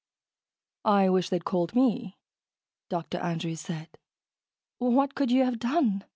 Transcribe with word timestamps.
"I 0.83 1.09
wish 1.09 1.29
they'd 1.29 1.45
called 1.45 1.75
me," 1.75 2.17
Dr. 2.89 3.19
Andrews 3.19 3.61
said. 3.61 3.87
"What 4.79 5.13
could 5.13 5.29
you 5.29 5.43
have 5.45 5.59
done? 5.59 6.05